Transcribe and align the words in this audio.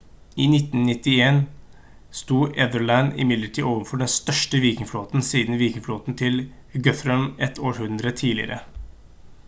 i 0.43 0.45
991 0.51 1.35
stod 2.21 2.55
ethelred 2.65 3.11
imidlertid 3.25 3.67
overfor 3.73 4.01
den 4.03 4.09
største 4.13 4.61
vikingflåten 4.63 5.25
siden 5.27 5.61
vikingflåten 5.63 6.17
til 6.23 6.39
guthrum 6.87 7.29
et 7.49 7.61
århundre 7.71 8.15
tidligere 8.23 8.59